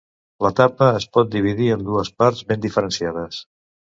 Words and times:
L'etapa 0.45 0.87
es 1.01 1.05
pot 1.17 1.29
dividir 1.35 1.67
en 1.75 1.83
dues 1.89 2.11
parts 2.23 2.43
ben 2.53 2.63
diferenciades. 2.65 3.43